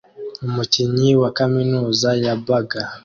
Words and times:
Umukinnyi 0.47 1.09
wa 1.21 1.29
kaminuza 1.37 2.09
ya 2.23 2.33
Baga 2.47 2.83